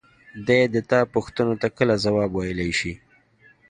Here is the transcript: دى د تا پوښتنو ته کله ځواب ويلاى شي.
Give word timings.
دى 0.47 0.61
د 0.73 0.75
تا 0.89 0.99
پوښتنو 1.13 1.53
ته 1.61 1.67
کله 1.77 1.93
ځواب 2.05 2.31
ويلاى 2.33 2.71
شي. 2.79 2.93